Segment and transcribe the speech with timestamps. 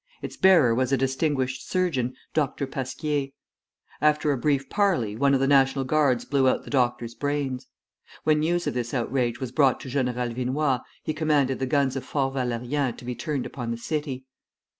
[0.23, 2.65] Its bearer was a distinguished surgeon, Dr.
[2.65, 3.27] Pasquier.
[4.01, 7.67] After a brief parley, one of the National Guards blew out the doctor's brains.
[8.23, 12.03] When news of this outrage was brought to General Vinoy, he commanded the guns of
[12.03, 14.25] Fort Valérien to be turned upon the city.